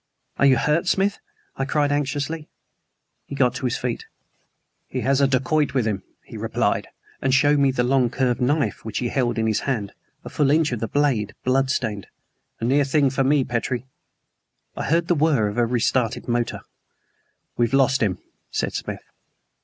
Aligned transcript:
"Are 0.37 0.47
you 0.47 0.57
hurt, 0.57 0.87
Smith?" 0.87 1.19
I 1.57 1.65
cried 1.65 1.91
anxiously. 1.91 2.49
He 3.27 3.35
got 3.35 3.57
upon 3.59 3.67
his 3.67 3.77
feet. 3.77 4.05
"He 4.87 5.01
has 5.01 5.21
a 5.21 5.27
dacoit 5.27 5.75
with 5.75 5.85
him," 5.85 6.01
he 6.23 6.37
replied, 6.37 6.87
and 7.21 7.31
showed 7.35 7.59
me 7.59 7.69
the 7.69 7.83
long 7.83 8.09
curved 8.09 8.41
knife 8.41 8.83
which 8.83 8.97
he 8.97 9.09
held 9.09 9.37
in 9.37 9.45
his 9.45 9.59
hand, 9.59 9.93
a 10.25 10.29
full 10.29 10.49
inch 10.49 10.71
of 10.71 10.79
the 10.79 10.87
blade 10.87 11.35
bloodstained. 11.43 12.07
"A 12.59 12.65
near 12.65 12.83
thing 12.83 13.11
for 13.11 13.23
me, 13.23 13.43
Petrie." 13.43 13.85
I 14.75 14.85
heard 14.85 15.07
the 15.07 15.13
whir 15.13 15.47
of 15.47 15.59
a 15.59 15.67
restarted 15.67 16.27
motor. 16.27 16.61
"We 17.55 17.67
have 17.67 17.73
lost 17.75 18.01
him," 18.01 18.17
said 18.49 18.73
Smith. 18.73 19.03